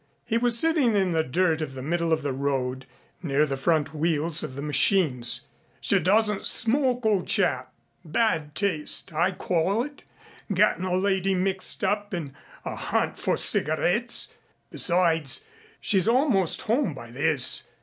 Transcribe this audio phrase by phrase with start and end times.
[0.25, 2.87] He was sitting in the dirt of the middle of the road
[3.21, 5.41] near the front wheels of the machines.
[5.79, 7.71] "She doesn't smoke, o' chap.
[8.03, 10.01] Bad taste, I call it,
[10.51, 12.33] gettin' a lady mixed up in
[12.65, 14.29] a hunt for cigarettes.
[14.71, 15.45] Besides
[15.79, 17.65] she's almost home by this.